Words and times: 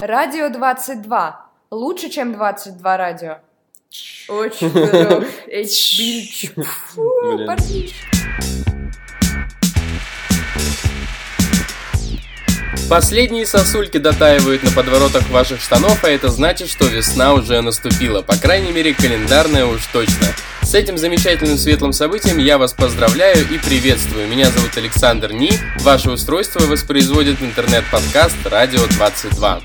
Радио 0.00 0.48
22. 0.50 1.46
Лучше, 1.70 2.08
чем 2.10 2.32
22 2.32 2.96
радио. 2.96 3.38
Очень 4.28 4.68
здорово. 4.70 5.24
Блин. 6.96 7.46
Последние 12.88 13.46
сосульки 13.46 13.98
дотаивают 13.98 14.62
на 14.62 14.70
подворотах 14.70 15.28
ваших 15.30 15.60
штанов, 15.60 16.04
а 16.04 16.08
это 16.08 16.28
значит, 16.28 16.68
что 16.68 16.86
весна 16.86 17.34
уже 17.34 17.60
наступила. 17.60 18.22
По 18.22 18.36
крайней 18.36 18.70
мере, 18.70 18.94
календарная 18.94 19.66
уж 19.66 19.84
точно. 19.86 20.28
С 20.62 20.72
этим 20.74 20.96
замечательным 20.96 21.58
светлым 21.58 21.92
событием 21.92 22.38
я 22.38 22.58
вас 22.58 22.72
поздравляю 22.74 23.38
и 23.50 23.58
приветствую. 23.58 24.28
Меня 24.28 24.46
зовут 24.50 24.76
Александр 24.76 25.32
Ни. 25.32 25.50
Ваше 25.80 26.10
устройство 26.10 26.60
воспроизводит 26.60 27.42
интернет-подкаст 27.42 28.36
«Радио 28.44 28.80
22». 28.80 29.62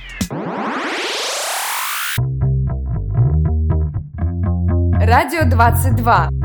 Радио 5.00 5.50
22. 5.50 6.41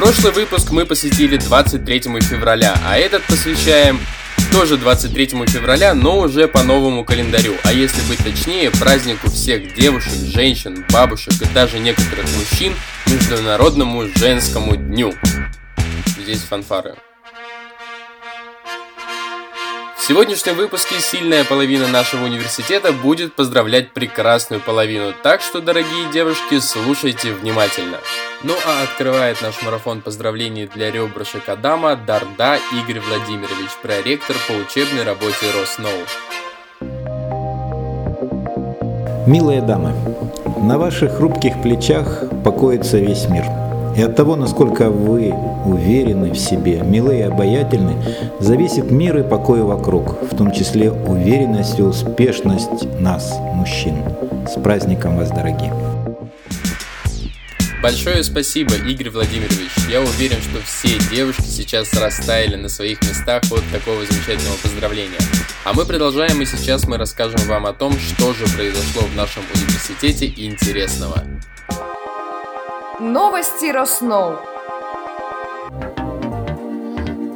Прошлый 0.00 0.32
выпуск 0.32 0.70
мы 0.70 0.86
посвятили 0.86 1.36
23 1.36 2.00
февраля, 2.22 2.74
а 2.86 2.96
этот 2.96 3.22
посвящаем 3.24 4.00
тоже 4.50 4.78
23 4.78 5.26
февраля, 5.46 5.92
но 5.92 6.20
уже 6.20 6.48
по 6.48 6.62
новому 6.62 7.04
календарю, 7.04 7.52
а 7.64 7.72
если 7.74 8.00
быть 8.08 8.24
точнее, 8.24 8.70
празднику 8.70 9.30
всех 9.30 9.74
девушек, 9.74 10.14
женщин, 10.14 10.86
бабушек 10.90 11.34
и 11.42 11.44
даже 11.52 11.78
некоторых 11.78 12.24
мужчин 12.34 12.74
Международному 13.08 14.06
женскому 14.16 14.74
дню. 14.74 15.12
Здесь 16.18 16.40
фанфары. 16.48 16.94
Сегодняшнем 20.10 20.56
выпуске 20.56 20.98
сильная 20.98 21.44
половина 21.44 21.86
нашего 21.86 22.24
университета 22.24 22.92
будет 22.92 23.32
поздравлять 23.34 23.92
прекрасную 23.92 24.60
половину, 24.60 25.12
так 25.22 25.40
что, 25.40 25.60
дорогие 25.60 26.10
девушки, 26.12 26.58
слушайте 26.58 27.32
внимательно. 27.32 27.98
Ну 28.42 28.52
а 28.66 28.82
открывает 28.82 29.40
наш 29.40 29.62
марафон 29.62 30.00
поздравлений 30.00 30.66
для 30.66 30.90
ребрышек 30.90 31.48
Адама 31.48 31.94
Дарда 31.94 32.58
Игорь 32.72 33.00
Владимирович, 33.00 33.70
проректор 33.82 34.34
по 34.48 34.52
учебной 34.54 35.04
работе 35.04 35.46
Росноу. 35.56 35.92
Милые 39.28 39.62
дамы, 39.62 39.92
на 40.56 40.76
ваших 40.76 41.18
хрупких 41.18 41.62
плечах 41.62 42.24
покоится 42.44 42.98
весь 42.98 43.28
мир. 43.28 43.59
И 43.96 44.02
от 44.02 44.16
того, 44.16 44.36
насколько 44.36 44.88
вы 44.88 45.34
уверены 45.64 46.30
в 46.30 46.38
себе, 46.38 46.80
милы 46.82 47.18
и 47.18 47.22
обаятельны, 47.22 47.96
зависит 48.38 48.90
мир 48.90 49.18
и 49.18 49.22
покой 49.22 49.62
вокруг, 49.62 50.22
в 50.22 50.36
том 50.36 50.52
числе 50.52 50.90
уверенность 50.90 51.78
и 51.78 51.82
успешность 51.82 53.00
нас, 53.00 53.36
мужчин. 53.54 53.96
С 54.48 54.60
праздником 54.60 55.16
вас, 55.16 55.30
дорогие! 55.30 55.72
Большое 57.82 58.22
спасибо, 58.22 58.74
Игорь 58.74 59.08
Владимирович. 59.08 59.70
Я 59.88 60.02
уверен, 60.02 60.36
что 60.42 60.60
все 60.62 60.98
девушки 61.10 61.46
сейчас 61.46 61.92
растаяли 61.94 62.56
на 62.56 62.68
своих 62.68 63.00
местах 63.00 63.42
от 63.50 63.62
такого 63.72 64.04
замечательного 64.04 64.56
поздравления. 64.62 65.18
А 65.64 65.72
мы 65.72 65.86
продолжаем, 65.86 66.42
и 66.42 66.44
сейчас 66.44 66.86
мы 66.86 66.98
расскажем 66.98 67.40
вам 67.48 67.64
о 67.64 67.72
том, 67.72 67.94
что 67.98 68.34
же 68.34 68.44
произошло 68.54 69.02
в 69.02 69.16
нашем 69.16 69.42
университете 69.54 70.26
интересного. 70.26 71.24
Новости 73.00 73.72
Росноу. 73.72 74.36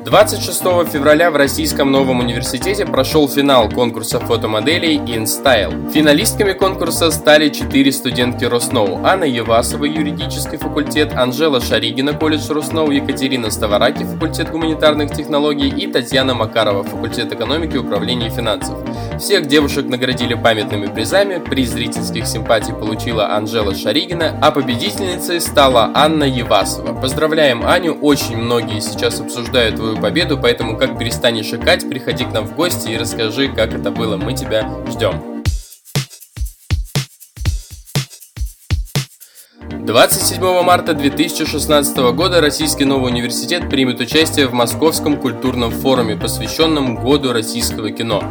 26 0.04 0.60
февраля 0.92 1.30
в 1.30 1.36
Российском 1.36 1.90
новом 1.90 2.20
университете 2.20 2.84
прошел 2.84 3.26
финал 3.26 3.70
конкурса 3.70 4.20
фотомоделей 4.20 4.98
InStyle. 4.98 5.90
Финалистками 5.92 6.52
конкурса 6.52 7.10
стали 7.10 7.48
четыре 7.48 7.90
студентки 7.90 8.44
Росноу. 8.44 9.00
Анна 9.02 9.24
Евасова, 9.24 9.86
юридический 9.86 10.58
факультет, 10.58 11.14
Анжела 11.14 11.58
Шаригина, 11.58 12.12
колледж 12.12 12.52
Росноу, 12.52 12.90
Екатерина 12.90 13.48
Ставараки, 13.48 14.04
факультет 14.04 14.50
гуманитарных 14.50 15.10
технологий 15.10 15.70
и 15.70 15.90
Татьяна 15.90 16.34
Макарова, 16.34 16.84
факультет 16.84 17.32
экономики, 17.32 17.78
управления 17.78 18.26
и 18.26 18.30
финансов. 18.30 18.78
Всех 19.18 19.46
девушек 19.46 19.86
наградили 19.86 20.34
памятными 20.34 20.86
призами, 20.86 21.38
приз 21.38 21.70
зрительских 21.70 22.26
симпатий 22.26 22.74
получила 22.74 23.34
Анжела 23.34 23.74
Шаригина, 23.74 24.38
а 24.42 24.50
победительницей 24.50 25.40
стала 25.40 25.90
Анна 25.94 26.24
Евасова. 26.24 26.92
Поздравляем 27.00 27.64
Аню, 27.66 27.94
очень 27.94 28.36
многие 28.36 28.80
сейчас 28.80 29.20
обсуждают 29.20 29.76
твою 29.76 29.93
победу, 29.96 30.38
поэтому 30.38 30.76
как 30.76 30.98
перестанешь 30.98 31.52
икать, 31.52 31.88
приходи 31.88 32.24
к 32.24 32.32
нам 32.32 32.46
в 32.46 32.54
гости 32.54 32.90
и 32.90 32.96
расскажи, 32.96 33.48
как 33.48 33.74
это 33.74 33.90
было, 33.90 34.16
мы 34.16 34.34
тебя 34.34 34.68
ждем. 34.90 35.34
27 39.84 40.62
марта 40.62 40.94
2016 40.94 41.96
года 42.14 42.40
Российский 42.40 42.86
новый 42.86 43.12
университет 43.12 43.68
примет 43.68 44.00
участие 44.00 44.46
в 44.46 44.54
Московском 44.54 45.18
культурном 45.18 45.70
форуме, 45.70 46.16
посвященном 46.16 46.96
Году 46.96 47.34
российского 47.34 47.90
кино. 47.90 48.24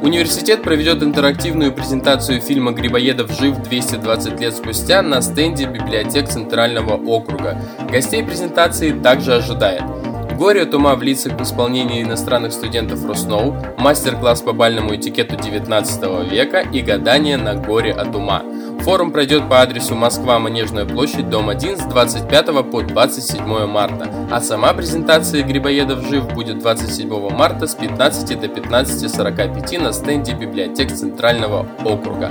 Университет 0.00 0.62
проведет 0.62 1.02
интерактивную 1.02 1.72
презентацию 1.72 2.40
фильма 2.40 2.70
«Грибоедов 2.70 3.32
жив 3.32 3.56
220 3.58 4.40
лет 4.40 4.54
спустя» 4.54 5.02
на 5.02 5.20
стенде 5.22 5.66
библиотек 5.66 6.28
Центрального 6.28 6.94
округа. 6.94 7.60
Гостей 7.90 8.22
презентации 8.22 8.92
также 8.92 9.34
ожидает 9.34 9.82
Горе 10.36 10.62
от 10.62 10.74
ума 10.74 10.94
в 10.94 11.02
лицах 11.02 11.38
в 11.38 11.42
исполнении 11.42 12.02
иностранных 12.02 12.52
студентов 12.52 13.04
Росноу, 13.04 13.56
мастер-класс 13.78 14.42
по 14.42 14.52
бальному 14.52 14.96
этикету 14.96 15.36
19 15.36 16.30
века 16.30 16.60
и 16.60 16.80
гадание 16.80 17.36
на 17.36 17.54
горе 17.54 17.92
от 17.92 18.14
ума. 18.14 18.42
Форум 18.80 19.12
пройдет 19.12 19.48
по 19.48 19.60
адресу 19.60 19.94
Москва, 19.94 20.38
Манежная 20.38 20.86
площадь, 20.86 21.30
дом 21.30 21.48
1 21.48 21.78
с 21.78 21.82
25 21.82 22.70
по 22.70 22.82
27 22.82 23.66
марта, 23.66 24.10
а 24.30 24.40
сама 24.40 24.72
презентация 24.72 25.44
Грибоедов 25.44 26.08
жив 26.08 26.32
будет 26.34 26.58
27 26.58 27.30
марта 27.30 27.66
с 27.66 27.74
15 27.74 28.40
до 28.40 28.46
15.45 28.46 29.78
на 29.80 29.92
стенде 29.92 30.32
библиотек 30.32 30.92
Центрального 30.92 31.66
округа. 31.84 32.30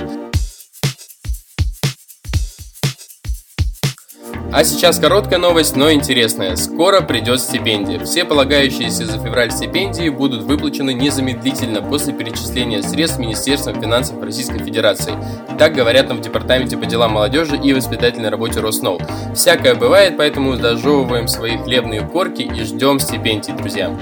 А 4.54 4.64
сейчас 4.64 4.98
короткая 4.98 5.38
новость, 5.38 5.76
но 5.76 5.90
интересная. 5.90 6.56
Скоро 6.56 7.00
придет 7.00 7.40
стипендия. 7.40 7.98
Все 8.04 8.26
полагающиеся 8.26 9.06
за 9.06 9.18
февраль 9.18 9.50
стипендии 9.50 10.10
будут 10.10 10.42
выплачены 10.42 10.92
незамедлительно 10.92 11.80
после 11.80 12.12
перечисления 12.12 12.82
средств 12.82 13.18
Министерством 13.18 13.80
финансов 13.80 14.22
Российской 14.22 14.58
Федерации. 14.58 15.14
Так 15.58 15.74
говорят 15.74 16.08
нам 16.08 16.18
в 16.18 16.20
Департаменте 16.20 16.76
по 16.76 16.84
делам 16.84 17.12
молодежи 17.12 17.56
и 17.56 17.72
воспитательной 17.72 18.28
работе 18.28 18.60
Росноу. 18.60 19.00
Всякое 19.34 19.74
бывает, 19.74 20.18
поэтому 20.18 20.54
дожевываем 20.58 21.28
свои 21.28 21.56
хлебные 21.56 22.02
корки 22.02 22.42
и 22.42 22.62
ждем 22.62 23.00
стипендий, 23.00 23.54
друзья. 23.54 23.96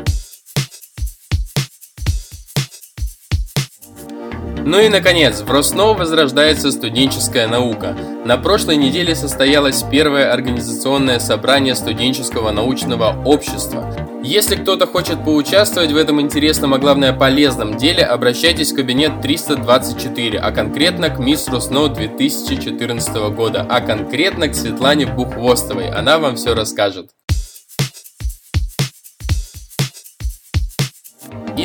Ну 4.65 4.78
и 4.78 4.88
наконец, 4.88 5.41
в 5.41 5.50
Росноу 5.50 5.94
возрождается 5.94 6.71
студенческая 6.71 7.48
наука. 7.48 7.97
На 8.25 8.37
прошлой 8.37 8.76
неделе 8.76 9.15
состоялось 9.15 9.82
первое 9.82 10.32
организационное 10.32 11.19
собрание 11.19 11.75
студенческого 11.75 12.50
научного 12.50 13.16
общества. 13.25 13.94
Если 14.22 14.56
кто-то 14.56 14.87
хочет 14.87 15.25
поучаствовать 15.25 15.93
в 15.93 15.97
этом 15.97 16.21
интересном, 16.21 16.75
а 16.75 16.78
главное 16.78 17.15
полезном 17.15 17.78
деле, 17.78 18.04
обращайтесь 18.04 18.72
в 18.72 18.76
кабинет 18.76 19.22
324, 19.22 20.38
а 20.38 20.53
конкретно 20.53 21.09
к 21.09 21.19
мисс 21.19 21.48
Росноу 21.48 21.88
2014 21.88 23.15
года, 23.34 23.66
а 23.69 23.81
конкретно 23.81 24.48
к 24.48 24.54
Светлане 24.54 25.06
Бухвостовой. 25.06 25.88
Она 25.88 26.19
вам 26.19 26.37
все 26.37 26.54
расскажет. 26.54 27.10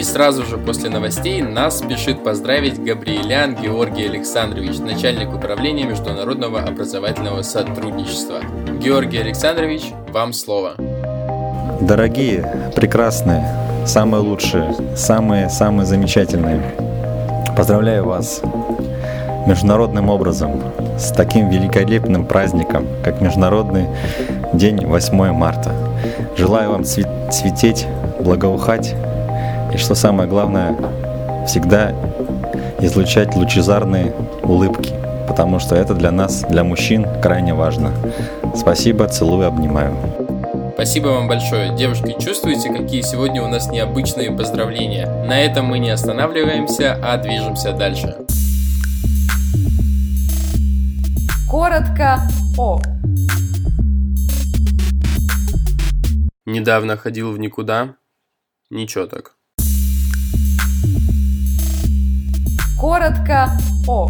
Сразу 0.05 0.45
же 0.45 0.57
после 0.57 0.89
новостей 0.89 1.41
нас 1.41 1.79
спешит 1.79 2.23
поздравить 2.23 2.81
Габриэлян 2.81 3.55
Георгий 3.55 4.05
Александрович, 4.05 4.77
начальник 4.77 5.33
управления 5.33 5.83
международного 5.83 6.61
образовательного 6.61 7.41
сотрудничества. 7.41 8.41
Георгий 8.79 9.17
Александрович, 9.17 9.91
вам 10.13 10.31
слово. 10.31 10.75
Дорогие, 11.81 12.71
прекрасные, 12.75 13.43
самые 13.85 14.21
лучшие, 14.21 14.75
самые-самые 14.95 15.85
замечательные. 15.85 16.61
Поздравляю 17.57 18.05
вас 18.05 18.41
международным 19.47 20.09
образом 20.09 20.61
с 20.99 21.11
таким 21.11 21.49
великолепным 21.49 22.25
праздником, 22.25 22.87
как 23.03 23.21
Международный 23.21 23.87
день 24.53 24.85
8 24.85 25.31
марта. 25.33 25.71
Желаю 26.37 26.71
вам 26.71 26.81
цве- 26.81 27.29
цвететь, 27.31 27.87
благоухать 28.19 28.95
и, 29.75 29.77
что 29.77 29.93
самое 29.93 30.29
главное, 30.29 30.73
всегда 31.45 31.93
излучать 32.79 33.35
лучезарные 33.35 34.13
улыбки, 34.43 34.93
потому 35.27 35.59
что 35.59 35.75
это 35.75 35.93
для 35.93 36.11
нас, 36.11 36.45
для 36.49 36.63
мужчин, 36.63 37.05
крайне 37.21 37.53
важно. 37.53 37.91
Спасибо, 38.55 39.07
целую, 39.09 39.47
обнимаю. 39.47 39.93
Спасибо 40.75 41.07
вам 41.07 41.27
большое. 41.27 41.75
Девушки, 41.75 42.15
чувствуете, 42.19 42.71
какие 42.71 43.01
сегодня 43.01 43.43
у 43.43 43.47
нас 43.47 43.69
необычные 43.69 44.31
поздравления? 44.31 45.07
На 45.25 45.41
этом 45.41 45.65
мы 45.65 45.79
не 45.79 45.89
останавливаемся, 45.89 46.97
а 47.03 47.17
движемся 47.17 47.73
дальше. 47.73 48.15
Коротко 51.49 52.21
о. 52.57 52.79
Недавно 56.45 56.95
ходил 56.95 57.33
в 57.33 57.39
никуда. 57.39 57.95
Ничего 58.69 59.05
так. 59.05 59.34
Коротко 62.79 63.57
о. 63.87 64.09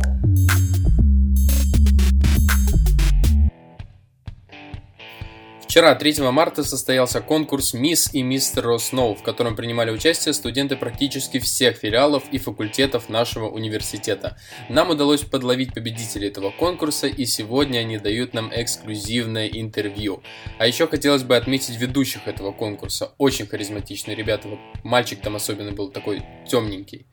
Вчера, 5.61 5.93
3 5.93 6.21
марта, 6.31 6.63
состоялся 6.63 7.21
конкурс 7.21 7.73
«Мисс 7.73 8.11
и 8.13 8.23
мистер 8.23 8.63
Росноу», 8.63 9.13
в 9.13 9.21
котором 9.21 9.55
принимали 9.55 9.91
участие 9.91 10.33
студенты 10.33 10.77
практически 10.77 11.37
всех 11.37 11.77
филиалов 11.77 12.23
и 12.31 12.39
факультетов 12.39 13.07
нашего 13.09 13.49
университета. 13.49 14.37
Нам 14.69 14.89
удалось 14.89 15.21
подловить 15.21 15.73
победителей 15.73 16.29
этого 16.29 16.49
конкурса, 16.49 17.07
и 17.07 17.25
сегодня 17.25 17.79
они 17.79 17.99
дают 17.99 18.33
нам 18.33 18.51
эксклюзивное 18.55 19.47
интервью. 19.47 20.23
А 20.57 20.65
еще 20.65 20.87
хотелось 20.87 21.23
бы 21.23 21.35
отметить 21.35 21.77
ведущих 21.77 22.27
этого 22.27 22.51
конкурса. 22.51 23.11
Очень 23.19 23.45
харизматичные 23.45 24.15
ребята. 24.15 24.47
Вот 24.47 24.59
мальчик 24.83 25.21
там 25.21 25.35
особенно 25.35 25.71
был 25.71 25.89
такой 25.89 26.23
темненький. 26.47 27.05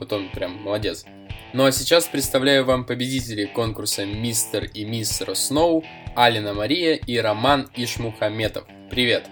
Вот 0.00 0.14
он 0.14 0.30
прям 0.30 0.62
молодец. 0.62 1.04
Ну 1.52 1.66
а 1.66 1.72
сейчас 1.72 2.06
представляю 2.06 2.64
вам 2.64 2.86
победителей 2.86 3.44
конкурса 3.44 4.06
«Мистер 4.06 4.64
и 4.64 4.86
мисс 4.86 5.22
Сноу», 5.34 5.84
Алина 6.16 6.54
Мария 6.54 6.94
и 6.94 7.18
Роман 7.18 7.68
Ишмухаметов. 7.76 8.64
Привет! 8.88 9.26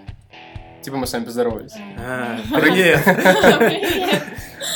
Типа 0.83 0.97
мы 0.97 1.07
с 1.07 1.13
вами 1.13 1.25
поздоровались. 1.25 1.73
А, 1.97 2.39
Привет! 2.53 3.01
Привет. 3.03 4.23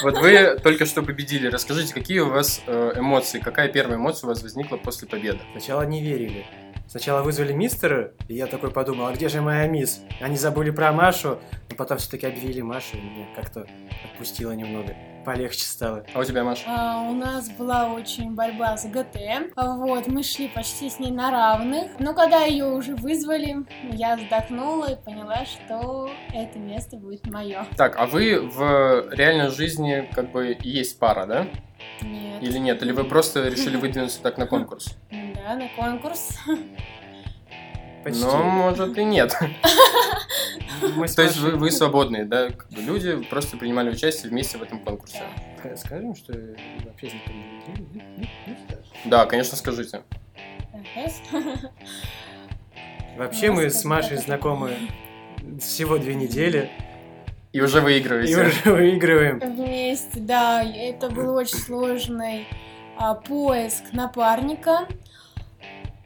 Вот 0.01 0.17
вы 0.17 0.57
только 0.63 0.87
что 0.87 1.03
победили. 1.03 1.45
Расскажите, 1.45 1.93
какие 1.93 2.19
у 2.19 2.29
вас 2.29 2.61
э, 2.65 2.93
эмоции? 2.95 3.37
Какая 3.37 3.67
первая 3.67 3.97
эмоция 3.97 4.25
у 4.25 4.29
вас 4.31 4.41
возникла 4.41 4.77
после 4.77 5.07
победы? 5.07 5.41
Сначала 5.51 5.83
не 5.83 6.01
верили. 6.01 6.43
Сначала 6.87 7.21
вызвали 7.21 7.53
мистера, 7.53 8.13
и 8.27 8.33
я 8.33 8.47
такой 8.47 8.71
подумал, 8.71 9.07
а 9.07 9.13
где 9.13 9.29
же 9.29 9.41
моя 9.41 9.67
мисс? 9.67 10.01
Они 10.19 10.37
забыли 10.37 10.71
про 10.71 10.91
Машу, 10.91 11.39
но 11.69 11.75
потом 11.75 11.99
все-таки 11.99 12.25
объявили 12.25 12.61
Машу, 12.61 12.97
и 12.97 13.01
меня 13.01 13.27
как-то 13.35 13.67
отпустило 14.05 14.53
немного. 14.53 14.95
Полегче 15.25 15.63
стало. 15.63 16.05
А 16.13 16.19
у 16.19 16.23
тебя, 16.23 16.43
Маша? 16.43 16.63
А, 16.67 17.01
у 17.09 17.13
нас 17.13 17.49
была 17.49 17.87
очень 17.93 18.35
борьба 18.35 18.75
с 18.75 18.85
ГТ. 18.85 19.53
Вот, 19.55 20.07
мы 20.07 20.23
шли 20.23 20.49
почти 20.49 20.89
с 20.89 20.99
ней 20.99 21.11
на 21.11 21.31
равных. 21.31 21.91
Но 21.99 22.13
когда 22.13 22.43
ее 22.43 22.65
уже 22.65 22.95
вызвали, 22.95 23.65
я 23.91 24.17
вздохнула 24.17 24.91
и 24.91 24.95
поняла, 24.95 25.45
что 25.45 26.09
это 26.33 26.59
место 26.59 26.97
будет 26.97 27.25
мое. 27.29 27.65
Так, 27.77 27.95
а 27.97 28.05
вы 28.05 28.39
в 28.39 29.09
реальной 29.11 29.49
жизни 29.49 30.09
как 30.13 30.31
бы 30.31 30.57
есть 30.61 30.99
пара, 30.99 31.25
да? 31.25 31.47
Нет. 32.01 32.43
Или 32.43 32.57
нет? 32.57 32.81
Или 32.81 32.91
вы 32.91 33.05
просто 33.05 33.47
решили 33.47 33.77
выдвинуться 33.77 34.21
так 34.21 34.37
на 34.37 34.45
конкурс? 34.45 34.97
Да, 35.11 35.55
на 35.55 35.69
конкурс. 35.69 36.37
Почти. 38.03 38.23
Ну, 38.23 38.43
может 38.43 38.97
и 38.97 39.03
нет. 39.05 39.33
Мы 40.95 41.07
с 41.07 41.15
То 41.15 41.21
есть 41.23 41.37
вы, 41.37 41.51
вы 41.55 41.71
свободные, 41.71 42.25
да? 42.25 42.49
Люди 42.71 43.15
просто 43.29 43.57
принимали 43.57 43.89
участие 43.91 44.29
вместе 44.29 44.57
в 44.57 44.63
этом 44.63 44.79
конкурсе. 44.79 45.23
Ска- 45.63 45.75
Скажем, 45.77 46.15
что 46.15 46.33
вообще 46.85 47.11
не. 47.11 48.29
Да, 49.05 49.25
конечно, 49.25 49.55
скажите. 49.57 50.01
Вообще 53.17 53.51
мы 53.51 53.69
с 53.69 53.83
Машей 53.85 54.17
знакомы 54.17 54.71
всего 55.59 55.97
две 55.99 56.15
недели 56.15 56.71
И 57.51 57.61
уже 57.61 57.77
и 57.77 57.81
выигрываете. 57.81 58.41
уже 58.47 58.71
выигрываем. 58.73 59.39
Вместе, 59.39 60.19
да. 60.19 60.63
Это 60.63 61.09
был 61.09 61.35
очень 61.35 61.57
сложный 61.57 62.47
а, 62.97 63.13
поиск 63.13 63.83
напарника. 63.93 64.87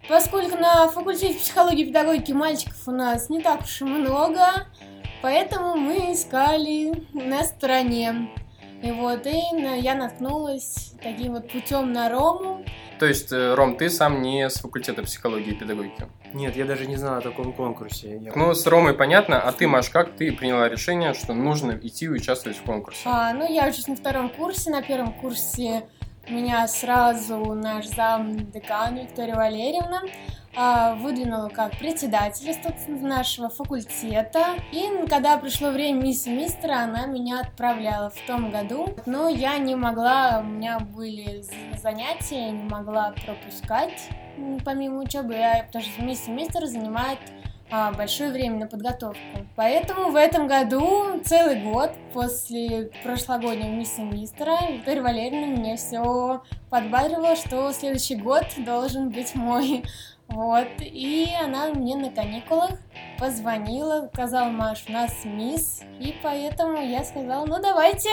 Поскольку 0.10 0.58
на 0.58 0.88
факультете 0.90 1.38
психологии 1.40 1.84
и 1.84 1.88
педагогики 1.88 2.32
мальчиков 2.32 2.78
у 2.88 2.92
нас 2.92 3.30
не 3.30 3.42
так 3.42 3.62
уж 3.64 3.82
и 3.82 3.86
много, 3.86 4.68
поэтому 5.22 5.76
мы 5.76 6.14
искали 6.14 6.92
на 7.14 7.44
стороне. 7.44 8.30
И 8.84 8.92
вот, 8.92 9.26
и 9.26 9.42
я 9.82 9.96
наткнулась 9.96 10.94
таким 11.02 11.34
вот 11.34 11.52
путем 11.52 11.92
на 11.94 12.10
Рому. 12.10 12.64
То 13.00 13.06
есть, 13.08 13.32
э, 13.32 13.54
Ром, 13.56 13.76
ты 13.76 13.90
сам 13.90 14.22
не 14.22 14.50
с 14.50 14.60
факультета 14.60 15.02
психологии 15.04 15.52
и 15.52 15.56
педагогики. 15.56 16.06
Нет, 16.34 16.56
я 16.56 16.66
даже 16.66 16.86
не 16.86 16.96
знал 16.96 17.18
о 17.18 17.22
таком 17.22 17.54
конкурсе. 17.54 18.18
Я- 18.20 18.34
Ну, 18.36 18.54
с 18.54 18.66
Ромой 18.68 18.94
понятно, 18.94 19.40
а 19.42 19.52
ты, 19.52 19.68
Маш, 19.68 19.90
как 19.90 20.16
ты 20.16 20.32
приняла 20.32 20.70
решение, 20.70 21.14
что 21.14 21.34
нужно 21.34 21.80
идти 21.82 22.06
и 22.06 22.10
участвовать 22.10 22.58
в 22.58 22.64
конкурсе? 22.64 23.02
А, 23.06 23.34
ну, 23.34 23.52
я 23.52 23.68
учусь 23.68 23.88
на 23.88 23.96
втором 23.96 24.30
курсе. 24.30 24.70
На 24.72 24.82
первом 24.82 25.12
курсе 25.14 25.84
меня 26.30 26.68
сразу 26.68 27.54
наш 27.54 27.88
зам 27.88 28.52
декан 28.52 28.98
Виктория 28.98 29.36
Валерьевна 29.36 30.02
а, 30.56 30.96
выдвинула 30.96 31.50
как 31.50 31.78
председателя 31.78 32.54
собственно, 32.54 33.18
нашего 33.18 33.50
факультета. 33.50 34.56
И 34.72 35.08
когда 35.08 35.38
пришло 35.38 35.70
время 35.70 36.02
мисс 36.02 36.26
мистера, 36.26 36.80
она 36.80 37.06
меня 37.06 37.42
отправляла 37.42 38.10
в 38.10 38.20
том 38.26 38.50
году. 38.50 38.96
Но 39.06 39.30
я 39.30 39.58
не 39.60 39.76
могла, 39.76 40.40
у 40.42 40.48
меня 40.48 40.80
были 40.80 41.44
занятия, 41.82 42.48
я 42.48 42.52
не 42.52 42.68
могла 42.70 43.14
пропускать 43.26 44.10
помимо 44.64 45.00
учебы, 45.02 45.34
я, 45.34 45.64
потому 45.66 45.84
что 45.84 46.04
мисс 46.04 46.28
мистер 46.28 46.66
занимает 46.66 47.20
большое 47.98 48.32
время 48.32 48.60
на 48.60 48.68
подготовку. 48.68 49.20
Поэтому 49.56 50.12
в 50.12 50.16
этом 50.16 50.48
году 50.48 51.20
целый 51.24 51.62
год 51.62 51.92
после 52.14 52.92
прошлогоднего 53.04 53.70
мисс 53.70 53.98
и 53.98 54.02
мистера 54.02 54.58
Виктория 54.70 55.02
Валерьевна 55.04 55.48
мне 55.48 55.76
все 55.76 56.44
подбадривала, 56.70 57.36
что 57.36 57.72
следующий 57.74 58.16
год 58.16 58.46
должен 58.58 59.10
быть 59.10 59.36
мой. 59.36 59.84
Вот, 60.30 60.68
и 60.80 61.30
она 61.42 61.74
мне 61.74 61.96
на 61.96 62.12
каникулах 62.12 62.72
позвонила, 63.18 64.10
сказала, 64.14 64.50
Маш, 64.50 64.84
у 64.88 64.92
нас 64.92 65.14
мисс, 65.24 65.82
и 66.00 66.14
поэтому 66.22 66.82
я 66.82 67.04
сказала, 67.04 67.46
ну 67.46 67.62
давайте. 67.62 68.10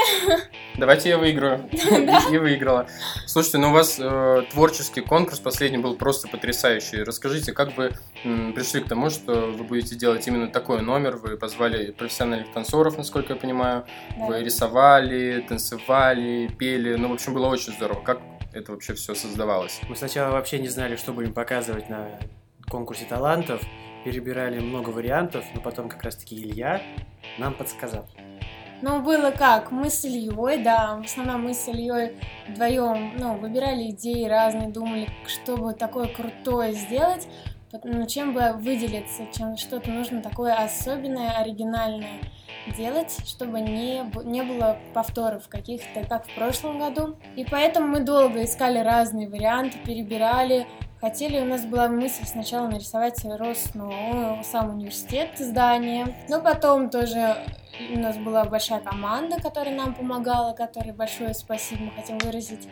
Давайте 0.77 1.11
я 1.11 1.19
выиграю. 1.19 1.69
И 2.33 2.39
выиграла. 2.39 2.87
Слушайте, 3.27 3.59
ну 3.59 3.71
у 3.71 3.73
вас 3.73 3.99
э, 3.99 4.43
творческий 4.51 5.03
конкурс 5.03 5.39
последний 5.39 5.79
был 5.79 5.97
просто 5.97 6.29
потрясающий. 6.29 7.03
Расскажите, 7.03 7.53
как 7.53 7.77
вы 7.77 7.93
пришли 8.23 8.81
к 8.81 8.89
тому, 8.89 9.11
что 9.11 9.53
вы 9.53 9.65
будете 9.65 9.95
делать 9.95 10.27
именно 10.27 10.49
такой 10.49 10.83
номер? 10.83 11.17
Вы 11.17 11.37
позвали 11.37 11.91
профессиональных 11.91 12.53
танцоров, 12.53 12.97
насколько 12.97 13.35
я 13.35 13.39
понимаю. 13.39 13.85
Да. 14.17 14.27
Вы 14.27 14.43
рисовали, 14.43 15.45
танцевали, 15.47 16.49
пели. 16.59 16.95
Ну, 16.95 17.09
в 17.09 17.13
общем, 17.13 17.35
было 17.35 17.47
очень 17.49 17.73
здорово. 17.73 18.01
Как 18.01 18.21
это 18.55 18.73
вообще 18.73 18.95
все 18.95 19.15
создавалось? 19.15 19.81
Мы 19.89 19.97
сначала 19.97 20.33
вообще 20.33 20.59
не 20.59 20.69
знали, 20.69 20.97
что 20.97 21.13
будем 21.13 21.35
показывать 21.35 21.89
на 21.89 22.09
конкурсе 22.69 23.05
талантов. 23.05 23.61
Перебирали 24.05 24.61
много 24.61 24.91
вариантов, 24.91 25.45
но 25.55 25.61
потом 25.61 25.89
как 25.89 26.03
раз-таки 26.03 26.37
Илья 26.37 26.83
нам 27.39 27.55
подсказал. 27.55 28.07
Ну, 28.83 29.01
было 29.01 29.31
как, 29.31 29.71
мы 29.71 29.89
с 29.89 30.05
Ильей, 30.05 30.63
да, 30.63 30.97
в 30.97 31.07
основном 31.07 31.45
мы 31.45 31.55
с 31.55 31.67
Ильей 31.69 32.13
вдвоем, 32.49 33.17
ну, 33.17 33.39
выбирали 33.39 33.91
идеи 33.91 34.25
разные, 34.25 34.69
думали, 34.69 35.09
чтобы 35.27 35.73
такое 35.73 36.09
крутое 36.09 36.75
сделать, 36.75 37.27
ну, 37.83 38.07
чем 38.07 38.35
бы 38.35 38.53
выделиться, 38.59 39.27
чем 39.33 39.57
что-то 39.57 39.91
нужно 39.91 40.21
такое 40.21 40.55
особенное, 40.55 41.31
оригинальное 41.39 42.21
делать, 42.77 43.17
чтобы 43.27 43.61
не, 43.61 44.03
не 44.25 44.43
было 44.43 44.79
повторов 44.93 45.49
каких-то, 45.49 46.05
как 46.05 46.27
в 46.27 46.35
прошлом 46.35 46.79
году. 46.79 47.17
И 47.37 47.45
поэтому 47.45 47.89
мы 47.89 48.01
долго 48.01 48.45
искали 48.45 48.79
разные 48.79 49.29
варианты, 49.29 49.79
перебирали, 49.85 50.67
Хотели, 51.05 51.39
у 51.39 51.45
нас 51.45 51.67
была 51.67 51.89
мысль 51.89 52.25
сначала 52.25 52.67
нарисовать 52.67 53.23
Росну, 53.27 54.43
сам 54.43 54.71
университет, 54.71 55.33
здание, 55.39 56.17
но 56.31 56.41
потом 56.41 56.89
тоже 56.89 57.37
у 57.95 57.99
нас 57.99 58.17
была 58.17 58.45
большая 58.45 58.81
команда, 58.81 59.39
которая 59.39 59.75
нам 59.75 59.95
помогала, 59.95 60.55
которой 60.55 60.93
большое 60.93 61.35
спасибо 61.35 61.83
мы 61.83 61.91
хотим 61.91 62.17
выразить. 62.17 62.67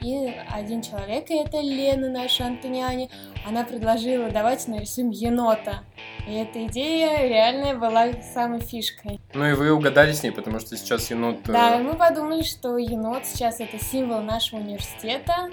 И 0.00 0.32
один 0.52 0.82
человек, 0.82 1.30
и 1.30 1.34
это 1.34 1.60
Лена, 1.60 2.08
наша 2.10 2.46
Антониане, 2.46 3.08
она 3.46 3.64
предложила, 3.64 4.30
давайте 4.30 4.70
нарисуем 4.70 5.10
енота. 5.10 5.82
И 6.26 6.32
эта 6.34 6.66
идея 6.66 7.26
реальная 7.28 7.74
была 7.74 8.12
самой 8.34 8.60
фишкой. 8.60 9.20
Ну 9.34 9.46
и 9.46 9.52
вы 9.54 9.72
угадали 9.72 10.12
с 10.12 10.22
ней, 10.22 10.30
потому 10.30 10.58
что 10.60 10.76
сейчас 10.76 11.10
енот... 11.10 11.48
э, 11.48 11.52
Да, 11.52 11.78
и 11.78 11.82
мы 11.82 11.94
подумали, 11.94 12.42
что 12.42 12.76
енот 12.78 13.24
сейчас 13.26 13.60
это 13.60 13.82
символ 13.82 14.20
нашего 14.22 14.60
университета, 14.60 15.48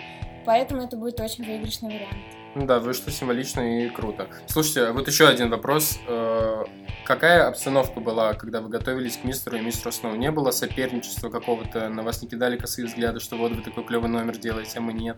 поэтому 0.46 0.82
это 0.84 0.98
будет 0.98 1.20
очень 1.20 1.46
выигрышный 1.46 1.90
вариант. 1.90 2.43
Да, 2.56 2.80
вышло 2.80 3.12
символично 3.12 3.86
и 3.86 3.90
круто. 3.90 4.28
Слушайте, 4.48 4.92
вот 4.92 5.08
еще 5.08 5.28
один 5.28 5.50
вопрос. 5.50 6.00
Э, 6.08 6.64
Какая 7.06 7.50
обстановка 7.50 8.00
была, 8.00 8.34
когда 8.34 8.62
вы 8.62 8.70
готовились 8.70 9.18
к 9.18 9.26
мистеру 9.26 9.58
и 9.58 9.60
мистеру 9.60 9.92
Сноу? 9.92 10.16
Не 10.16 10.32
было 10.32 10.52
соперничества 10.52 11.30
какого-то? 11.30 11.90
На 11.90 12.02
вас 12.02 12.22
не 12.22 12.30
кидали 12.30 12.56
косые 12.56 12.88
взгляды, 12.88 13.20
что 13.20 13.36
вот 13.36 13.52
вы 13.52 13.62
такой 13.62 13.84
клевый 13.84 14.10
номер 14.10 14.38
делаете, 14.38 14.78
а 14.78 14.82
мы 14.82 14.94
нет? 14.94 15.18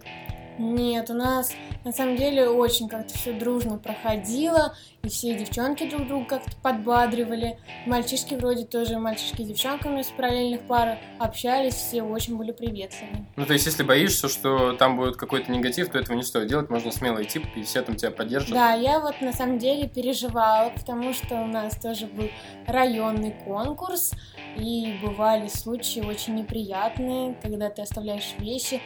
Нет, 0.58 1.10
у 1.10 1.14
нас 1.14 1.52
на 1.84 1.92
самом 1.92 2.16
деле 2.16 2.48
очень 2.50 2.88
как-то 2.88 3.14
все 3.14 3.34
дружно 3.34 3.78
проходило, 3.78 4.76
и 5.04 5.10
все 5.10 5.36
девчонки 5.36 5.88
друг 5.90 6.08
друга 6.08 6.26
как-то 6.26 6.52
подбадривали. 6.64 7.60
Мальчишки 7.86 8.36
вроде 8.36 8.66
тоже, 8.66 8.98
мальчишки 8.98 9.44
с 9.44 9.48
девчонками 9.48 10.02
с 10.02 10.08
параллельных 10.08 10.62
пар 10.62 10.98
общались, 11.20 11.76
все 11.76 12.02
очень 12.02 12.38
были 12.38 12.52
приветливы. 12.52 13.26
Ну, 13.36 13.46
то 13.46 13.54
есть, 13.54 13.66
если 13.66 13.84
боишься, 13.84 14.30
что 14.30 14.74
там 14.74 14.96
будет 14.96 15.18
какой-то 15.18 15.52
негатив, 15.52 15.90
то 15.90 16.00
этого 16.00 16.16
не 16.16 16.24
стоит 16.24 16.48
делать, 16.48 16.70
можно 16.70 16.92
смело 16.92 17.22
идти, 17.22 17.42
и 17.56 17.64
все 17.64 17.82
там 17.82 17.96
тебя 17.96 18.12
поддержат. 18.12 18.54
Да, 18.54 18.74
я 18.74 19.00
вот 19.00 19.22
на 19.22 19.34
самом 19.34 19.60
деле 19.60 19.88
переживала, 19.88 20.70
потому 20.70 21.14
что 21.14 21.36
у 21.36 21.46
нас 21.46 21.76
тоже 21.78 22.08
был 22.08 22.30
районный 22.66 23.36
конкурс, 23.46 24.12
и 24.58 24.96
бывали 25.04 25.48
случаи 25.48 26.00
очень 26.00 26.36
неприятные, 26.36 27.36
когда 27.42 27.70
ты 27.70 27.82
оставляешь 27.82 28.34
вещи, 28.40 28.82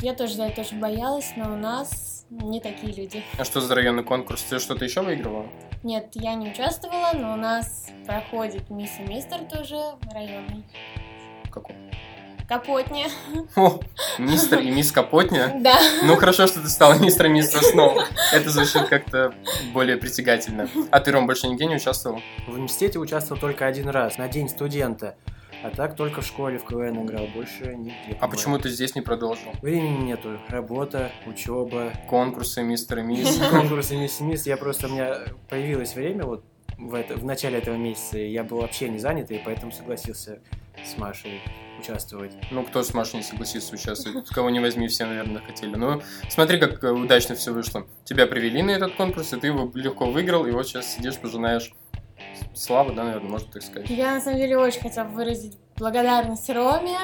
я 0.00 0.14
тоже 0.14 0.34
за 0.34 0.44
это 0.44 0.62
очень 0.62 0.80
боялась, 0.80 1.32
но 1.36 1.52
у 1.52 1.56
нас 1.56 2.26
не 2.30 2.60
такие 2.60 2.92
люди. 2.92 3.22
А 3.38 3.44
что 3.44 3.60
за 3.60 3.74
районный 3.74 4.04
конкурс? 4.04 4.42
Ты 4.42 4.58
что-то 4.58 4.84
еще 4.84 5.02
выигрывала? 5.02 5.46
Нет, 5.82 6.10
я 6.14 6.34
не 6.34 6.50
участвовала, 6.50 7.12
но 7.14 7.32
у 7.32 7.36
нас 7.36 7.88
проходит 8.06 8.68
мисс 8.70 8.90
и 8.98 9.02
мистер 9.02 9.40
тоже 9.44 9.76
районный. 10.12 10.64
Какой? 11.50 11.74
Капотня. 12.50 13.06
О, 13.54 13.78
мистер 14.18 14.58
и 14.58 14.70
мисс 14.72 14.90
Капотня? 14.90 15.54
Да. 15.60 15.78
Ну, 16.02 16.16
хорошо, 16.16 16.48
что 16.48 16.60
ты 16.60 16.68
стала 16.68 16.94
мистер 16.94 17.26
и 17.26 17.28
мистер 17.28 17.62
Сноу. 17.62 18.00
Это 18.32 18.50
звучит 18.50 18.88
как-то 18.88 19.32
более 19.72 19.96
притягательно. 19.96 20.68
А 20.90 20.98
ты, 20.98 21.12
Ром, 21.12 21.26
больше 21.26 21.46
нигде 21.46 21.66
не 21.66 21.76
участвовал? 21.76 22.20
В 22.48 22.54
университете 22.54 22.98
участвовал 22.98 23.40
только 23.40 23.66
один 23.66 23.88
раз, 23.88 24.18
на 24.18 24.26
день 24.26 24.48
студента. 24.48 25.14
А 25.62 25.70
так 25.70 25.94
только 25.94 26.22
в 26.22 26.26
школе 26.26 26.58
в 26.58 26.64
КВН 26.64 27.04
играл, 27.04 27.26
больше 27.34 27.74
нигде. 27.74 28.16
А 28.18 28.28
почему 28.28 28.58
ты 28.58 28.70
здесь 28.70 28.94
не 28.94 29.02
продолжил? 29.02 29.52
Времени 29.60 30.04
нету. 30.04 30.38
Работа, 30.48 31.12
учеба, 31.26 31.92
Конкурсы, 32.08 32.62
мистер 32.62 33.00
и 33.00 33.02
мисс. 33.02 33.38
конкурсы 33.50 33.96
мисс 33.96 34.20
и 34.20 34.24
мисс. 34.24 34.46
Я 34.46 34.56
просто, 34.56 34.86
у 34.86 34.90
меня 34.90 35.18
появилось 35.48 35.94
время 35.94 36.24
вот 36.24 36.44
в, 36.78 36.94
это, 36.94 37.14
в 37.14 37.24
начале 37.24 37.58
этого 37.58 37.76
месяца, 37.76 38.18
и 38.18 38.30
я 38.30 38.42
был 38.42 38.60
вообще 38.60 38.88
не 38.88 38.98
занят, 38.98 39.30
и 39.30 39.40
поэтому 39.44 39.70
согласился 39.70 40.40
с 40.82 40.96
Машей 40.96 41.42
участвовать. 41.78 42.32
Ну, 42.50 42.62
кто 42.62 42.82
с 42.82 42.94
Машей 42.94 43.18
не 43.18 43.22
согласится 43.22 43.74
участвовать? 43.74 44.28
Кого 44.28 44.50
не 44.50 44.60
возьми, 44.60 44.88
все, 44.88 45.04
наверное, 45.04 45.42
хотели. 45.42 45.74
Ну, 45.76 46.00
смотри, 46.28 46.58
как 46.58 46.82
удачно 46.82 47.34
все 47.34 47.52
вышло. 47.52 47.86
Тебя 48.04 48.26
привели 48.26 48.62
на 48.62 48.70
этот 48.70 48.94
конкурс, 48.94 49.32
и 49.32 49.36
ты 49.36 49.48
его 49.48 49.70
легко 49.74 50.06
выиграл, 50.06 50.46
и 50.46 50.52
вот 50.52 50.66
сейчас 50.66 50.94
сидишь, 50.94 51.18
пожинаешь 51.18 51.72
славы, 52.54 52.92
да, 52.94 53.04
наверное, 53.04 53.30
можно 53.30 53.50
так 53.52 53.62
сказать. 53.62 53.88
Я 53.90 54.14
на 54.14 54.20
самом 54.20 54.38
деле 54.38 54.58
очень 54.58 54.80
хотела 54.80 55.04
выразить 55.04 55.56
благодарность 55.76 56.48
Роме. 56.50 56.98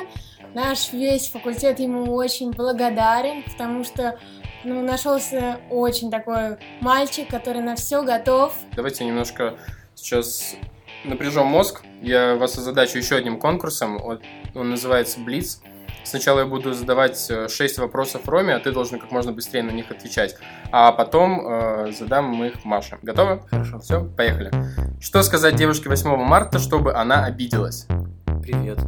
Наш 0.55 0.93
весь 0.93 1.29
факультет 1.29 1.81
ему 1.81 2.15
очень 2.15 2.53
благодарен, 2.53 3.43
потому 3.45 3.85
что 3.85 4.19
ну, 4.65 4.83
нашелся 4.83 5.61
очень 5.71 6.11
такой 6.11 6.59
мальчик, 6.81 7.29
который 7.29 7.63
на 7.63 7.77
все 7.77 8.03
готов. 8.03 8.55
Давайте 8.75 9.05
немножко 9.05 9.57
сейчас 9.95 10.57
напряжем 11.05 11.47
мозг. 11.47 11.83
Я 12.03 12.37
вас 12.37 12.59
озадачу 12.59 12.99
еще 12.99 13.17
одним 13.17 13.39
конкурсом. 13.39 14.01
Он 14.55 14.71
называется 14.71 15.21
Блиц. 15.21 15.61
Сначала 16.07 16.41
я 16.41 16.47
буду 16.47 16.73
задавать 16.73 17.31
6 17.49 17.79
вопросов 17.79 18.29
Роме, 18.29 18.55
а 18.55 18.61
ты 18.61 18.71
должен 18.71 19.01
как 19.01 19.11
можно 19.11 19.33
быстрее 19.33 19.65
на 19.65 19.73
них 19.73 19.91
отвечать. 19.91 20.37
А 20.71 20.93
потом 20.93 21.41
э, 21.45 21.93
задам 21.99 22.45
их 22.45 22.65
Маше. 22.65 22.99
Готовы? 23.03 23.41
Хорошо. 23.51 23.81
Все, 23.81 24.05
поехали. 24.05 24.53
Что 25.01 25.25
сказать 25.25 25.57
девушке 25.57 25.89
8 25.89 26.17
марта, 26.17 26.61
чтобы 26.61 26.95
она 26.95 27.25
обиделась? 27.25 27.89
Привет. 28.41 28.79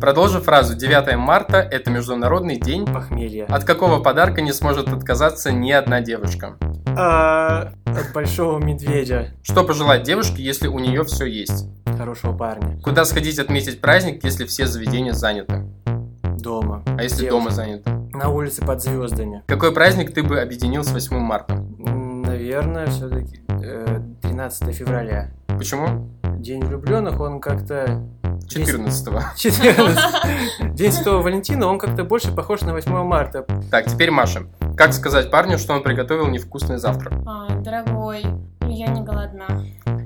Продолжи 0.00 0.40
фразу. 0.40 0.74
9 0.74 1.14
марта– 1.16 1.58
это 1.70 1.90
Международный 1.90 2.58
день. 2.58 2.86
Похмелье. 2.86 3.44
От 3.44 3.64
какого 3.64 4.02
подарка 4.02 4.40
не 4.40 4.54
сможет 4.54 4.88
отказаться 4.88 5.52
ни 5.52 5.70
одна 5.70 6.00
девушка? 6.00 6.56
А, 6.96 7.74
от 7.84 8.12
большого 8.14 8.58
медведя. 8.58 9.28
Что 9.42 9.62
пожелать 9.62 10.04
девушке, 10.04 10.42
если 10.42 10.68
у 10.68 10.78
нее 10.78 11.04
все 11.04 11.26
есть? 11.26 11.66
Хорошего 11.98 12.34
парня. 12.34 12.80
Куда 12.82 13.04
сходить 13.04 13.38
отметить 13.38 13.82
праздник, 13.82 14.24
если 14.24 14.46
все 14.46 14.66
заведения 14.66 15.12
заняты? 15.12 15.64
Дома. 16.38 16.82
А 16.86 17.02
если 17.02 17.22
Девушка. 17.24 17.30
дома 17.30 17.50
заняты? 17.50 17.90
На 18.12 18.28
улице 18.28 18.64
под 18.64 18.82
звездами. 18.82 19.42
Какой 19.46 19.72
праздник 19.72 20.12
ты 20.14 20.22
бы 20.22 20.40
объединил 20.40 20.84
с 20.84 20.92
8 20.92 21.18
марта? 21.18 21.54
Наверное, 21.78 22.86
все-таки 22.86 23.40
13 24.22 24.74
февраля. 24.74 25.30
Почему? 25.46 26.08
День 26.38 26.64
влюбленных, 26.64 27.20
он 27.20 27.40
как-то... 27.40 28.02
14 28.48 29.06
14. 29.36 30.74
День 30.74 30.92
Святого 30.92 31.22
Валентина, 31.22 31.66
он 31.66 31.78
как-то 31.78 32.02
больше 32.02 32.32
похож 32.32 32.62
на 32.62 32.72
8 32.72 32.92
марта. 33.04 33.44
Так, 33.70 33.86
теперь 33.86 34.10
Маша. 34.10 34.42
Как 34.76 34.92
сказать 34.92 35.30
парню, 35.30 35.56
что 35.58 35.74
он 35.74 35.82
приготовил 35.82 36.26
невкусный 36.26 36.78
завтрак? 36.78 37.12
А, 37.26 37.48
дорогой, 37.60 38.24
я 38.62 38.88
не 38.88 39.02
голодна. 39.02 39.46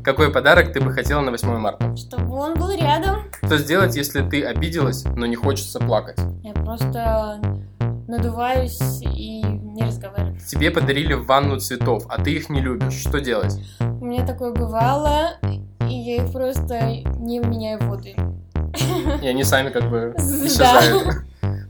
Какой 0.05 0.31
подарок 0.31 0.71
ты 0.71 0.83
бы 0.83 0.93
хотела 0.93 1.23
на 1.23 1.31
8 1.31 1.49
марта? 1.57 1.97
Чтобы 1.97 2.37
он 2.37 2.59
был 2.59 2.71
рядом. 2.71 3.23
Что 3.43 3.57
сделать, 3.57 3.97
если 3.97 4.21
ты 4.21 4.45
обиделась, 4.45 5.03
но 5.17 5.25
не 5.25 5.35
хочется 5.35 5.81
плакать? 5.81 6.19
Я 6.43 6.53
просто 6.53 7.41
надуваюсь 8.07 9.01
и 9.01 9.43
не 9.43 9.83
разговариваю. 9.83 10.39
Тебе 10.47 10.71
подарили 10.71 11.15
ванну 11.15 11.59
цветов, 11.59 12.05
а 12.11 12.23
ты 12.23 12.33
их 12.33 12.51
не 12.51 12.61
любишь. 12.61 13.01
Что 13.01 13.19
делать? 13.19 13.59
У 13.81 14.05
меня 14.05 14.27
такое 14.27 14.53
бывало, 14.53 15.39
и 15.89 15.95
я 15.95 16.17
их 16.17 16.33
просто 16.33 16.85
не 17.19 17.39
меняю 17.39 17.79
в 17.81 17.87
воду. 17.89 18.09
И 19.23 19.27
они 19.27 19.43
сами 19.43 19.71
как 19.71 19.89
бы 19.89 20.15
Да. 20.59 20.83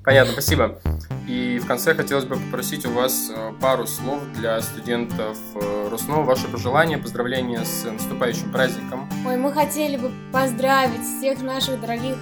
Понятно, 0.04 0.32
спасибо. 0.32 0.78
И 1.26 1.58
в 1.58 1.66
конце 1.66 1.94
хотелось 1.94 2.24
бы 2.24 2.36
попросить 2.36 2.84
у 2.84 2.90
вас 2.90 3.30
э, 3.34 3.52
пару 3.60 3.86
слов 3.86 4.20
для 4.34 4.60
студентов 4.60 5.38
э, 5.54 5.88
Роснова. 5.90 6.22
Ваши 6.24 6.46
пожелания, 6.48 6.98
поздравления 6.98 7.64
с 7.64 7.84
наступающим 7.84 8.52
праздником. 8.52 9.08
Ой, 9.26 9.36
мы 9.36 9.52
хотели 9.52 9.96
бы 9.96 10.10
поздравить 10.32 11.00
всех 11.00 11.42
наших 11.42 11.80
дорогих 11.80 12.16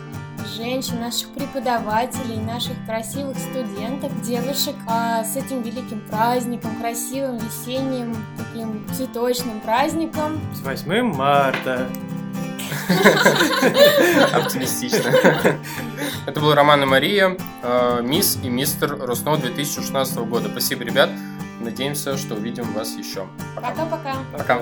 женщин, 0.56 1.00
наших 1.00 1.30
преподавателей, 1.30 2.36
наших 2.40 2.74
красивых 2.86 3.36
студентов, 3.38 4.12
девушек 4.22 4.74
а, 4.86 5.24
с 5.24 5.36
этим 5.36 5.62
великим 5.62 6.00
праздником, 6.08 6.76
красивым 6.80 7.38
весенним 7.38 8.16
таким 8.36 8.86
цветочным 8.94 9.60
праздником. 9.60 10.40
С 10.54 10.60
8 10.60 11.02
марта. 11.14 11.88
Оптимистично. 14.32 15.12
Это 16.26 16.40
был 16.40 16.54
Роман 16.54 16.82
и 16.82 16.86
Мария, 16.86 17.36
э, 17.62 18.00
мисс 18.02 18.38
и 18.42 18.48
мистер 18.48 18.96
Роснова 18.98 19.38
2016 19.38 20.16
года. 20.18 20.48
Спасибо, 20.50 20.84
ребят. 20.84 21.10
Надеемся, 21.60 22.16
что 22.16 22.34
увидим 22.34 22.72
вас 22.72 22.96
еще. 22.96 23.26
Пока. 23.54 23.68
Пока-пока. 23.68 24.14
Пока. 24.36 24.58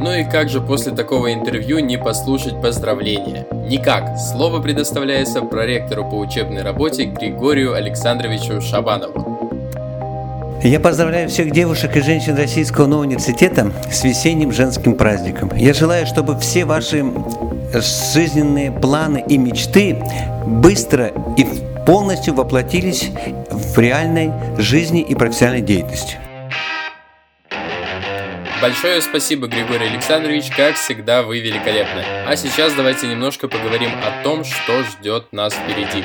Ну 0.00 0.14
и 0.14 0.24
как 0.24 0.48
же 0.48 0.62
после 0.62 0.92
такого 0.92 1.32
интервью 1.32 1.78
не 1.80 1.98
послушать 1.98 2.60
поздравления? 2.62 3.46
Никак. 3.68 4.18
Слово 4.18 4.62
предоставляется 4.62 5.42
проректору 5.42 6.08
по 6.08 6.14
учебной 6.14 6.62
работе 6.62 7.04
Григорию 7.04 7.74
Александровичу 7.74 8.62
Шабанову. 8.62 9.29
Я 10.62 10.78
поздравляю 10.78 11.30
всех 11.30 11.52
девушек 11.52 11.96
и 11.96 12.02
женщин 12.02 12.36
Российского 12.36 12.86
нового 12.86 13.06
университета 13.06 13.72
с 13.90 14.04
весенним 14.04 14.52
женским 14.52 14.94
праздником. 14.94 15.50
Я 15.56 15.72
желаю, 15.72 16.06
чтобы 16.06 16.38
все 16.38 16.66
ваши 16.66 17.02
жизненные 18.14 18.70
планы 18.70 19.24
и 19.26 19.38
мечты 19.38 19.96
быстро 20.44 21.12
и 21.38 21.46
полностью 21.86 22.34
воплотились 22.34 23.10
в 23.50 23.78
реальной 23.78 24.32
жизни 24.58 25.00
и 25.00 25.14
профессиональной 25.14 25.62
деятельности. 25.62 26.18
Большое 28.60 29.00
спасибо, 29.00 29.46
Григорий 29.46 29.86
Александрович, 29.86 30.50
как 30.54 30.74
всегда 30.74 31.22
вы 31.22 31.40
великолепны. 31.40 32.04
А 32.26 32.36
сейчас 32.36 32.74
давайте 32.74 33.06
немножко 33.06 33.48
поговорим 33.48 33.90
о 34.04 34.22
том, 34.22 34.44
что 34.44 34.82
ждет 34.82 35.32
нас 35.32 35.54
впереди. 35.54 36.04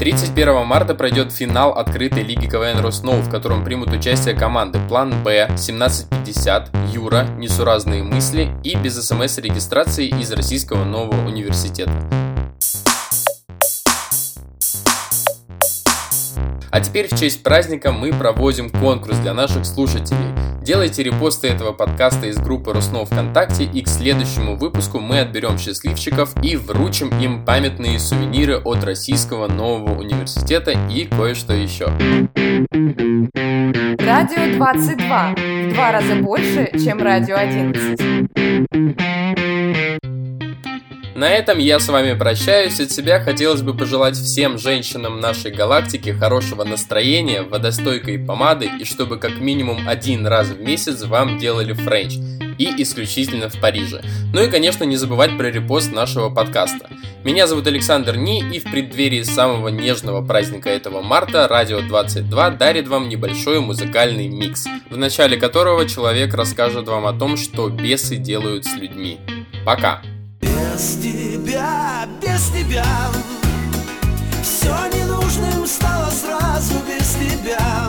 31 0.00 0.64
марта 0.64 0.94
пройдет 0.94 1.30
финал 1.30 1.72
открытой 1.72 2.22
лиги 2.22 2.46
КВН 2.46 2.78
Роснов, 2.80 3.16
в 3.16 3.30
котором 3.30 3.62
примут 3.62 3.92
участие 3.92 4.34
команды 4.34 4.80
План 4.88 5.22
Б, 5.22 5.42
1750, 5.42 6.70
Юра, 6.90 7.26
Несуразные 7.36 8.02
мысли 8.02 8.50
и 8.64 8.76
без 8.76 8.96
смс-регистрации 9.06 10.06
из 10.06 10.32
Российского 10.32 10.84
нового 10.84 11.26
университета. 11.26 11.92
А 16.70 16.80
теперь 16.80 17.08
в 17.08 17.18
честь 17.18 17.42
праздника 17.42 17.90
мы 17.90 18.12
проводим 18.12 18.70
конкурс 18.70 19.16
для 19.18 19.34
наших 19.34 19.66
слушателей. 19.66 20.32
Делайте 20.62 21.02
репосты 21.02 21.48
этого 21.48 21.72
подкаста 21.72 22.26
из 22.28 22.36
группы 22.38 22.72
РосНОУ 22.72 23.08
ВКонтакте 23.08 23.64
и 23.64 23.82
к 23.82 23.88
следующему 23.88 24.56
выпуску 24.56 25.00
мы 25.00 25.18
отберем 25.20 25.58
счастливчиков 25.58 26.32
и 26.44 26.56
вручим 26.56 27.08
им 27.20 27.44
памятные 27.44 27.98
сувениры 27.98 28.58
от 28.58 28.84
Российского 28.84 29.48
нового 29.48 29.98
университета 29.98 30.72
и 30.88 31.06
кое-что 31.06 31.54
еще. 31.54 31.86
Радио 33.98 34.56
22. 34.56 35.34
В 35.34 35.72
два 35.72 35.92
раза 35.92 36.14
больше, 36.16 36.70
чем 36.78 36.98
Радио 37.02 37.36
11. 37.36 39.09
На 41.20 41.28
этом 41.28 41.58
я 41.58 41.78
с 41.78 41.86
вами 41.86 42.14
прощаюсь. 42.14 42.80
От 42.80 42.92
себя 42.92 43.20
хотелось 43.20 43.60
бы 43.60 43.76
пожелать 43.76 44.16
всем 44.16 44.56
женщинам 44.56 45.20
нашей 45.20 45.50
галактики 45.50 46.14
хорошего 46.14 46.64
настроения, 46.64 47.42
водостойкой 47.42 48.18
помады 48.18 48.70
и 48.80 48.86
чтобы 48.86 49.18
как 49.18 49.38
минимум 49.38 49.86
один 49.86 50.26
раз 50.26 50.48
в 50.48 50.62
месяц 50.62 51.02
вам 51.02 51.36
делали 51.36 51.74
френч. 51.74 52.14
И 52.56 52.82
исключительно 52.82 53.50
в 53.50 53.60
Париже. 53.60 54.02
Ну 54.32 54.42
и, 54.42 54.50
конечно, 54.50 54.84
не 54.84 54.96
забывать 54.96 55.36
про 55.36 55.50
репост 55.50 55.92
нашего 55.92 56.30
подкаста. 56.30 56.88
Меня 57.22 57.46
зовут 57.46 57.66
Александр 57.66 58.16
Ни, 58.16 58.42
и 58.54 58.58
в 58.58 58.64
преддверии 58.64 59.22
самого 59.22 59.68
нежного 59.68 60.26
праздника 60.26 60.70
этого 60.70 61.02
марта 61.02 61.46
Радио 61.48 61.82
22 61.82 62.50
дарит 62.52 62.88
вам 62.88 63.10
небольшой 63.10 63.60
музыкальный 63.60 64.28
микс, 64.28 64.64
в 64.88 64.96
начале 64.96 65.36
которого 65.36 65.86
человек 65.86 66.32
расскажет 66.32 66.88
вам 66.88 67.04
о 67.04 67.12
том, 67.12 67.36
что 67.36 67.68
бесы 67.68 68.16
делают 68.16 68.64
с 68.64 68.74
людьми. 68.74 69.18
Пока! 69.66 70.00
Без 70.72 70.96
тебя, 71.02 72.06
без 72.22 72.48
тебя. 72.50 72.86
Все 74.40 74.72
ненужным 74.94 75.66
стало 75.66 76.10
сразу 76.10 76.74
без 76.88 77.08
тебя. 77.14 77.88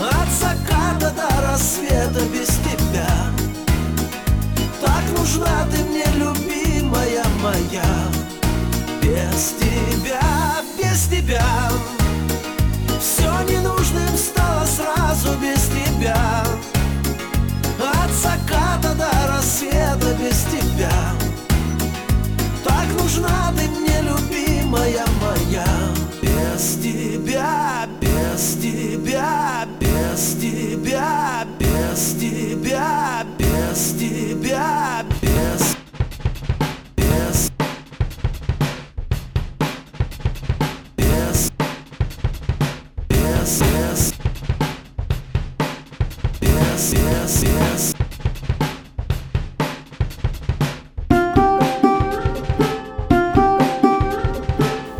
От 0.00 0.28
заката 0.40 1.10
до 1.14 1.42
рассвета 1.42 2.24
без 2.32 2.48
тебя. 2.48 3.06
Так 4.80 5.18
нужна 5.18 5.66
ты 5.70 5.84
мне, 5.84 6.06
любимая 6.16 7.24
моя. 7.42 7.92
Без 9.02 9.54
тебя, 9.60 10.62
без 10.78 11.06
тебя. 11.08 11.70
Все 12.98 13.30
ненужным 13.52 14.16
стало 14.16 14.64
сразу 14.64 15.38
без 15.38 15.60
тебя. 15.68 16.42
От 17.78 18.10
заката 18.22 18.94
до 18.94 19.10
рассвета 19.28 19.53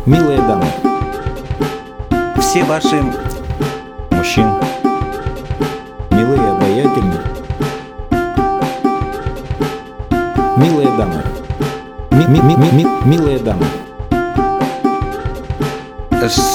Милые 0.05 0.37
дамы, 0.39 0.65
Все 2.39 2.63
ваши 2.63 3.01
Мужчин, 4.11 4.47
милые 6.11 6.51
обаятельные, 6.51 7.21
милые 10.57 10.89
дамы, 10.91 11.23
ми- 12.11 12.27
ми- 12.27 12.39
ми- 12.41 12.55
ми- 12.55 12.71
ми- 12.71 13.05
милые 13.05 13.39
дамы, 13.39 13.65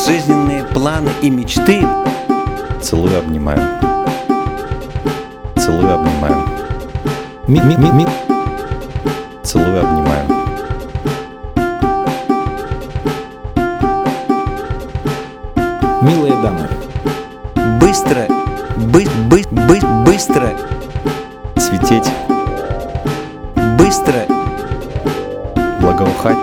жизненные 0.06 0.64
планы 0.64 1.10
и 1.20 1.30
мечты. 1.30 1.86
Целую, 2.80 3.18
обнимаю. 3.18 3.60
Целую, 5.56 5.94
обнимаю. 5.94 6.36
ми- 7.48 7.60
ми- 7.60 7.76
ми- 7.76 7.92
ми- 7.92 8.29
милые 16.02 16.34
дамы, 16.36 16.68
быстро, 17.78 18.26
бы, 18.76 19.04
бы, 19.28 19.42
бы, 19.50 19.78
быстро, 20.04 20.50
Свететь, 21.56 22.10
быстро, 23.78 24.24
благоухать. 25.80 26.38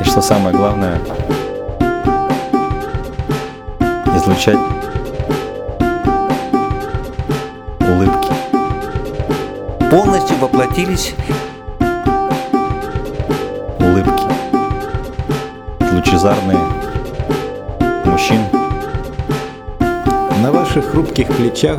И 0.00 0.04
что 0.04 0.20
самое 0.20 0.56
главное, 0.56 0.98
излучать 4.16 4.58
улыбки. 7.80 8.32
полностью 9.90 10.36
воплотились 10.38 11.14
ваших 20.74 20.90
хрупких 20.90 21.28
плечах, 21.28 21.78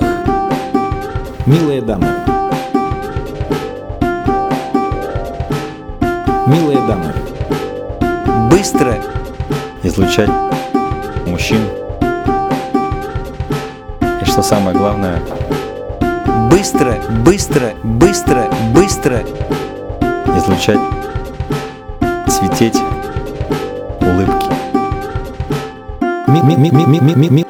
милые 1.45 1.81
дамы, 1.81 2.07
милые 6.47 6.79
дамы, 6.87 7.11
быстро, 8.49 8.95
излучать 9.83 10.29
мужчин. 11.27 11.59
И 14.21 14.25
что 14.25 14.41
самое 14.41 14.77
главное, 14.77 15.19
быстро, 16.49 16.95
быстро, 17.25 17.73
быстро, 17.83 18.49
быстро, 18.73 19.23
излучать, 20.37 20.79
свететь 22.29 22.81
улыбки. 23.99 24.55
ми- 26.27 27.44